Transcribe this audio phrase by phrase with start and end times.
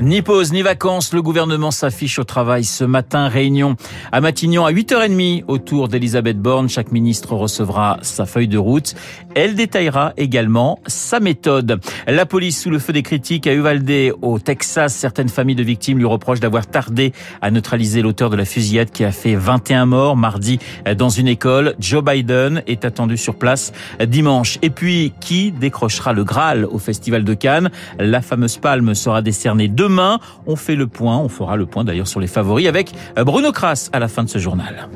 [0.00, 3.28] Ni pause ni vacances, le gouvernement s'affiche au travail ce matin.
[3.28, 3.76] Réunion
[4.10, 6.68] à Matignon à 8h30 autour d'Elisabeth Borne.
[6.70, 8.94] Chaque ministre recevra sa feuille de route.
[9.34, 11.78] Elle détaillera également sa méthode.
[12.06, 14.94] La police sous le feu des critiques à Uvalde au Texas.
[14.94, 17.12] Certaines familles de victimes lui reprochent d'avoir tardé
[17.42, 20.58] à neutraliser l'auteur de la fusillade qui a fait 21 morts mardi
[20.96, 21.74] dans une école.
[21.78, 23.72] Joe Biden est attendu sur place
[24.06, 24.58] dimanche.
[24.62, 27.70] Et puis, qui décrochera le Graal au Festival de Cannes?
[27.98, 30.20] La fameuse palme sera décernée demain.
[30.46, 33.90] On fait le point, on fera le point d'ailleurs sur les favoris avec Bruno Kras
[33.92, 34.88] à la fin de ce journal.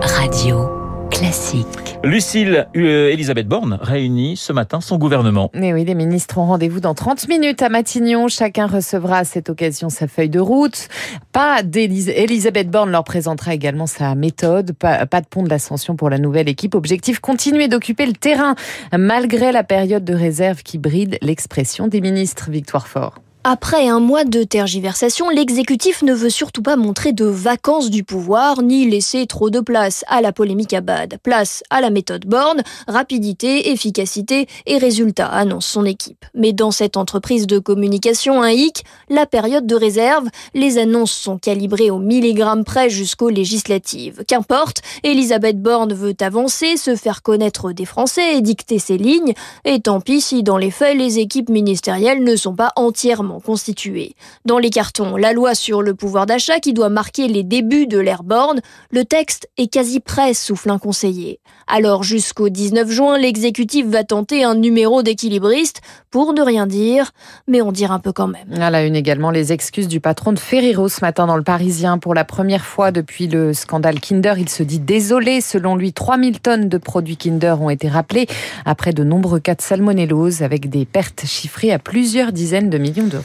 [0.00, 0.68] Radio
[1.10, 1.98] classique.
[2.02, 5.50] Lucille euh, Elisabeth Borne réunit ce matin son gouvernement.
[5.54, 8.28] Mais oui, les ministres ont rendez-vous dans 30 minutes à Matignon.
[8.28, 10.88] Chacun recevra à cette occasion sa feuille de route.
[11.32, 14.72] Pas d'Elisabeth Borne leur présentera également sa méthode.
[14.72, 16.74] Pas, pas de pont de l'ascension pour la nouvelle équipe.
[16.74, 18.54] Objectif, continuer d'occuper le terrain
[18.96, 22.50] malgré la période de réserve qui bride l'expression des ministres.
[22.50, 23.23] Victoire Fort.
[23.46, 28.62] Après un mois de tergiversation, l'exécutif ne veut surtout pas montrer de vacances du pouvoir
[28.62, 31.18] ni laisser trop de place à la polémique à.
[31.22, 36.24] Place à la méthode Borne, rapidité, efficacité et résultat, annonce son équipe.
[36.34, 41.36] Mais dans cette entreprise de communication, un hic, la période de réserve, les annonces sont
[41.36, 44.24] calibrées au milligramme près jusqu'aux législatives.
[44.26, 49.34] Qu'importe, Elisabeth Borne veut avancer, se faire connaître des Français et dicter ses lignes.
[49.66, 54.14] Et tant pis si dans les faits, les équipes ministérielles ne sont pas entièrement constituée.
[54.44, 57.98] Dans les cartons, la loi sur le pouvoir d'achat qui doit marquer les débuts de
[57.98, 58.60] l'ère Borne,
[58.90, 61.40] le texte est quasi prêt, souffle un conseiller.
[61.66, 67.12] Alors jusqu'au 19 juin, l'exécutif va tenter un numéro d'équilibriste pour ne rien dire,
[67.48, 68.60] mais on dira un peu quand même.
[68.60, 71.98] À la une également, les excuses du patron de Ferrero ce matin dans le Parisien.
[71.98, 75.40] Pour la première fois depuis le scandale Kinder, il se dit désolé.
[75.40, 78.26] Selon lui, 3000 tonnes de produits Kinder ont été rappelés
[78.64, 83.06] après de nombreux cas de salmonellose avec des pertes chiffrées à plusieurs dizaines de millions
[83.06, 83.23] d'euros.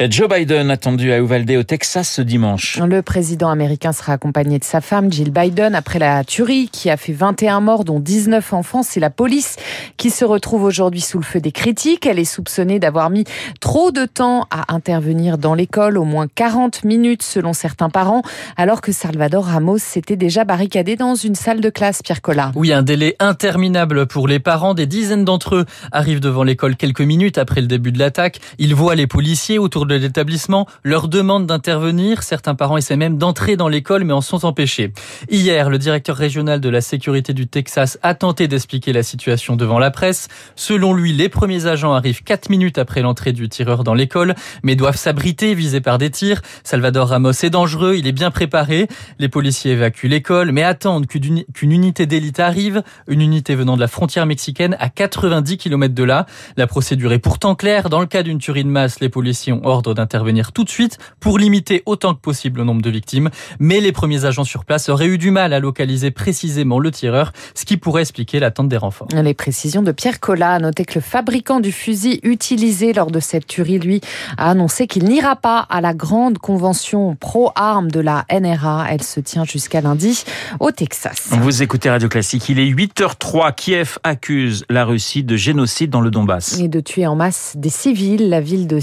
[0.00, 2.78] Joe Biden attendu à Uvalde au Texas ce dimanche.
[2.78, 6.96] Le président américain sera accompagné de sa femme Jill Biden après la tuerie qui a
[6.96, 8.82] fait 21 morts dont 19 enfants.
[8.82, 9.56] C'est la police
[9.96, 12.06] qui se retrouve aujourd'hui sous le feu des critiques.
[12.06, 13.24] Elle est soupçonnée d'avoir mis
[13.60, 18.22] trop de temps à intervenir dans l'école, au moins 40 minutes selon certains parents,
[18.56, 22.52] alors que Salvador Ramos s'était déjà barricadé dans une salle de classe, Pierre Collat.
[22.54, 24.74] Oui, un délai interminable pour les parents.
[24.74, 28.40] Des dizaines d'entre eux arrivent devant l'école quelques minutes après le début de l'attaque.
[28.58, 32.22] Ils voient les policiers autour de l'établissement, leur demandent d'intervenir.
[32.22, 34.92] Certains parents essaient même d'entrer dans l'école, mais en sont empêchés.
[35.30, 39.78] Hier, le directeur régional de la sécurité du Texas a tenté d'expliquer la situation devant
[39.78, 40.28] la presse.
[40.56, 44.74] Selon lui, les premiers agents arrivent 4 minutes après l'entrée du tireur dans l'école, mais
[44.74, 46.42] doivent s'abriter visés par des tirs.
[46.64, 48.88] Salvador Ramos est dangereux, il est bien préparé.
[49.18, 53.88] Les policiers évacuent l'école, mais attendent qu'une unité d'élite arrive, une unité venant de la
[53.88, 56.26] frontière mexicaine à 90 km de là.
[56.56, 57.88] La procédure est pourtant claire.
[57.88, 60.98] Dans le cas d'une tuerie de masse, les policiers ont ordre d'intervenir tout de suite
[61.20, 63.30] pour limiter autant que possible le nombre de victimes.
[63.58, 67.32] Mais les premiers agents sur place auraient eu du mal à localiser précisément le tireur,
[67.54, 69.08] ce qui pourrait expliquer l'attente des renforts.
[69.14, 73.20] Les précisions de Pierre Collat a noté que le fabricant du fusil utilisé lors de
[73.20, 74.00] cette tuerie, lui,
[74.36, 78.86] a annoncé qu'il n'ira pas à la grande convention pro-armes de la NRA.
[78.90, 80.24] Elle se tient jusqu'à lundi
[80.60, 81.28] au Texas.
[81.30, 83.54] Vous écoutez Radio Classique, il est 8h03.
[83.54, 86.58] Kiev accuse la Russie de génocide dans le Donbass.
[86.58, 88.28] Et de tuer en masse des civils.
[88.28, 88.80] La ville de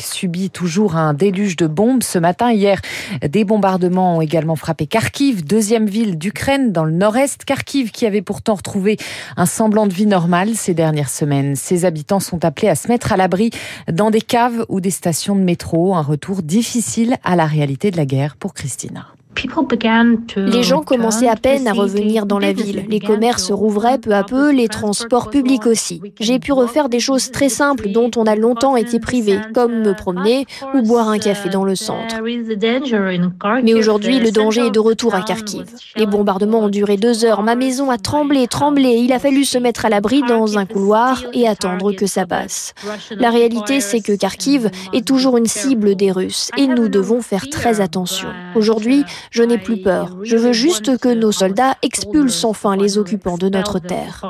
[0.00, 2.02] Subit toujours un déluge de bombes.
[2.02, 2.80] Ce matin, hier,
[3.26, 7.44] des bombardements ont également frappé Kharkiv, deuxième ville d'Ukraine dans le nord-est.
[7.44, 8.96] Kharkiv qui avait pourtant retrouvé
[9.36, 11.56] un semblant de vie normale ces dernières semaines.
[11.56, 13.50] Ses habitants sont appelés à se mettre à l'abri
[13.90, 15.94] dans des caves ou des stations de métro.
[15.94, 19.06] Un retour difficile à la réalité de la guerre pour Christina.
[20.36, 22.84] Les gens commençaient à peine à revenir dans la ville.
[22.88, 26.00] Les commerces rouvraient peu à peu, les transports publics aussi.
[26.20, 29.94] J'ai pu refaire des choses très simples dont on a longtemps été privé, comme me
[29.94, 32.16] promener ou boire un café dans le centre.
[33.62, 35.66] Mais aujourd'hui, le danger est de retour à Kharkiv.
[35.96, 37.42] Les bombardements ont duré deux heures.
[37.42, 38.88] Ma maison a tremblé, tremblé.
[38.88, 42.74] Il a fallu se mettre à l'abri dans un couloir et attendre que ça passe.
[43.10, 47.48] La réalité, c'est que Kharkiv est toujours une cible des Russes et nous devons faire
[47.48, 48.28] très attention.
[48.54, 49.04] Aujourd'hui,
[49.36, 50.16] je n'ai plus peur.
[50.22, 54.24] Je veux juste que nos soldats expulsent enfin les occupants de notre terre.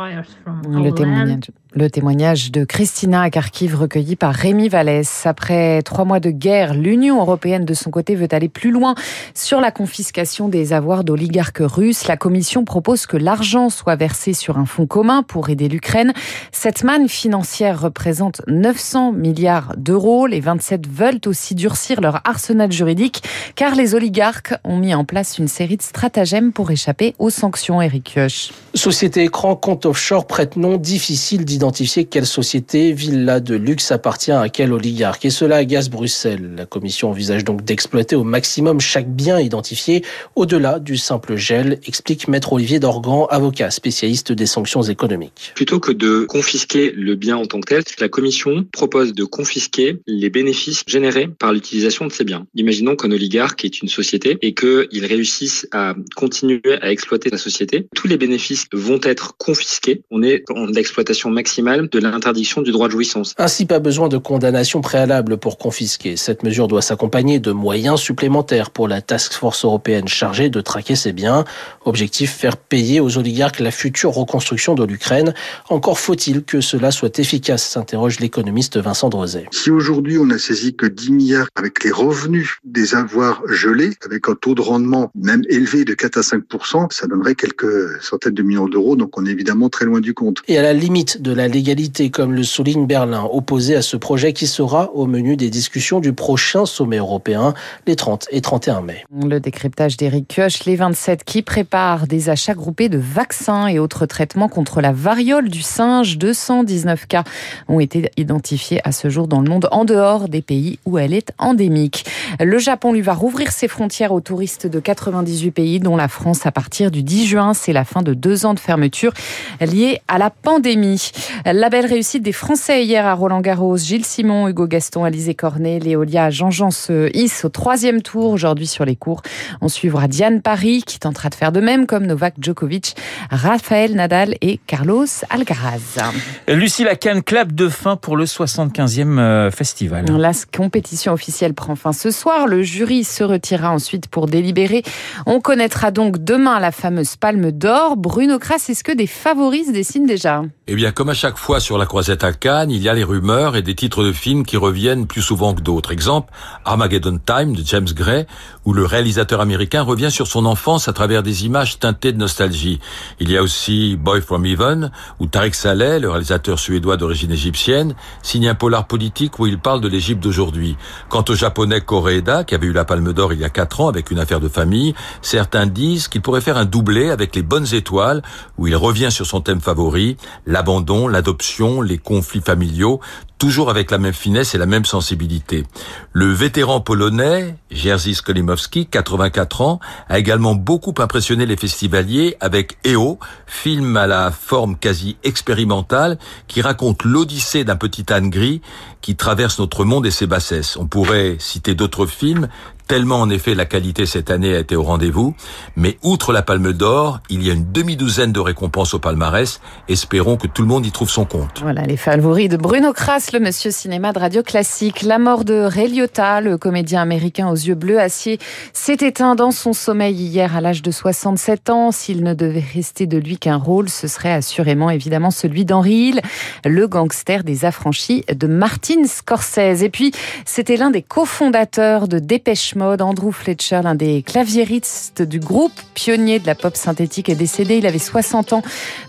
[1.79, 5.27] Le témoignage de Christina à Kharkiv recueilli par Rémi Vallès.
[5.27, 8.95] Après trois mois de guerre, l'Union européenne de son côté veut aller plus loin
[9.35, 12.09] sur la confiscation des avoirs d'oligarques russes.
[12.09, 16.15] La Commission propose que l'argent soit versé sur un fonds commun pour aider l'Ukraine.
[16.51, 20.27] Cette manne financière représente 900 milliards d'euros.
[20.27, 23.23] Les 27 veulent aussi durcir leur arsenal juridique
[23.55, 27.83] car les oligarques ont mis en place une série de stratagèmes pour échapper aux sanctions.
[27.83, 28.55] Eric Kioch.
[28.73, 34.31] Société écran, compte offshore, prête nom, difficile d'identifier identifier quelle société, villa de luxe appartient
[34.31, 35.25] à quel oligarque.
[35.25, 36.53] Et cela agace Bruxelles.
[36.57, 40.05] La commission envisage donc d'exploiter au maximum chaque bien identifié
[40.37, 45.53] au-delà du simple gel, explique maître Olivier Dorgan, avocat spécialiste des sanctions économiques.
[45.57, 49.99] Plutôt que de confisquer le bien en tant que tel, la commission propose de confisquer
[50.07, 52.47] les bénéfices générés par l'utilisation de ces biens.
[52.55, 57.89] Imaginons qu'un oligarque est une société et qu'il réussisse à continuer à exploiter sa société.
[57.97, 60.03] Tous les bénéfices vont être confisqués.
[60.13, 63.35] On est en exploitation maximale de l'interdiction du droit de jouissance.
[63.39, 66.17] Ainsi, pas besoin de condamnation préalable pour confisquer.
[66.17, 70.97] Cette mesure doit s'accompagner de moyens supplémentaires pour la task force européenne chargée de traquer
[70.97, 71.45] ces biens.
[71.85, 75.35] Objectif, faire payer aux oligarques la future reconstruction de l'Ukraine.
[75.71, 79.47] Encore faut-il que cela soit efficace, s'interroge l'économiste Vincent Drozet.
[79.53, 84.29] Si aujourd'hui on a saisi que 10 milliards avec les revenus des avoirs gelés, avec
[84.29, 86.43] un taux de rendement même élevé de 4 à 5
[86.91, 90.43] ça donnerait quelques centaines de millions d'euros, donc on est évidemment très loin du compte.
[90.49, 94.33] Et à la limite de la légalité, comme le souligne Berlin, opposé à ce projet
[94.33, 97.55] qui sera au menu des discussions du prochain sommet européen
[97.87, 99.05] les 30 et 31 mai.
[99.11, 104.07] Le décryptage d'Éric Kioch, les 27 qui préparent des achats groupés de vaccins et autres
[104.07, 106.19] traitements contre la variole du singe.
[106.19, 107.25] 219 cas
[107.69, 111.15] ont été identifiés à ce jour dans le monde en dehors des pays où elle
[111.15, 112.07] est endémique.
[112.41, 116.47] Le Japon lui va rouvrir ses frontières aux touristes de 98 pays, dont la France
[116.47, 117.55] à partir du 10 juin.
[117.55, 119.13] C'est la fin de deux ans de fermeture
[119.61, 121.11] liée à la pandémie.
[121.45, 123.77] La belle réussite des Français hier à Roland-Garros.
[123.77, 128.85] Gilles Simon, Hugo Gaston, Alizé Cornet, Léolia, Jean-Jean se hisse au troisième tour aujourd'hui sur
[128.85, 129.23] les cours.
[129.61, 132.97] On suivra Diane Paris qui tentera de faire de même comme Novak Djokovic,
[133.31, 136.13] Raphaël Nadal et Carlos Alcaraz.
[136.49, 140.05] Lucie Lacan clap de fin pour le 75e euh, festival.
[140.11, 142.47] La compétition officielle prend fin ce soir.
[142.47, 144.83] Le jury se retirera ensuite pour délibérer.
[145.27, 147.97] On connaîtra donc demain la fameuse palme d'or.
[147.97, 150.43] Bruno Kras, est-ce que des favoris se dessinent déjà?
[150.67, 153.03] Eh bien, comme à chaque fois sur la croisette à Cannes, il y a les
[153.03, 155.91] rumeurs et des titres de films qui reviennent plus souvent que d'autres.
[155.91, 156.31] Exemple,
[156.65, 158.27] Armageddon Time de James Gray,
[158.67, 162.81] où le réalisateur américain revient sur son enfance à travers des images teintées de nostalgie.
[163.19, 167.95] Il y a aussi Boy from Heaven, où Tarek Saleh, le réalisateur suédois d'origine égyptienne,
[168.23, 170.77] signe un polar politique où il parle de l'Égypte d'aujourd'hui.
[171.09, 173.89] Quant au japonais Koreeda, qui avait eu la Palme d'Or il y a quatre ans
[173.89, 177.73] avec une affaire de famille, certains disent qu'il pourrait faire un doublé avec Les Bonnes
[177.73, 178.23] Étoiles,
[178.59, 183.01] où il revient sur son thème favori, l'abandon, l'adoption, les conflits familiaux,
[183.39, 185.65] toujours avec la même finesse et la même sensibilité.
[186.13, 193.19] Le vétéran polonais, Jerzy Skolimowski, 84 ans, a également beaucoup impressionné les festivaliers avec EO,
[193.47, 196.19] film à la forme quasi expérimentale
[196.49, 198.63] qui raconte l'odyssée d'un petit âne gris
[199.03, 200.77] qui traverse notre monde et ses bassesses.
[200.77, 202.49] On pourrait citer d'autres films
[202.87, 205.35] tellement en effet la qualité cette année a été au rendez-vous.
[205.77, 209.61] Mais outre la Palme d'Or, il y a une demi-douzaine de récompenses au palmarès.
[209.89, 211.61] Espérons que tout le monde y trouve son compte.
[211.63, 215.03] Voilà les favoris de Bruno Kras, le monsieur cinéma de Radio Classique.
[215.03, 218.39] La mort de Ray Liotta, le comédien américain aux yeux bleus acier,
[218.73, 221.91] s'est éteint dans son sommeil hier à l'âge de 67 ans.
[221.91, 226.21] S'il ne devait rester de lui qu'un rôle, ce serait assurément évidemment celui d'Henry Hill,
[226.65, 229.83] le gangster des affranchis de Martin Scorsese.
[229.83, 230.13] Et puis,
[230.45, 236.47] c'était l'un des cofondateurs de Dépêche Andrew Fletcher, l'un des claviéristes du groupe, pionnier de
[236.47, 237.79] la pop synthétique, est décédé.
[237.79, 238.63] Il avait 60 ans.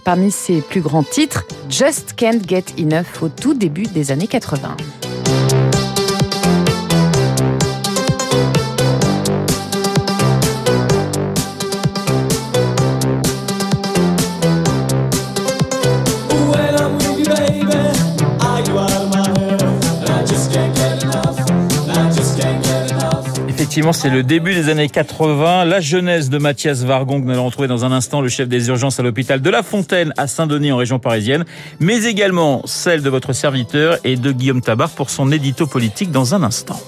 [0.03, 4.77] Parmi ses plus grands titres, Just Can't Get Enough au tout début des années 80.
[23.93, 25.65] C'est le début des années 80.
[25.65, 28.69] La jeunesse de Mathias Vargon, que nous allons retrouver dans un instant, le chef des
[28.69, 31.45] urgences à l'hôpital de La Fontaine à Saint-Denis en région parisienne,
[31.79, 36.33] mais également celle de votre serviteur et de Guillaume Tabar pour son édito politique dans
[36.33, 36.79] un instant.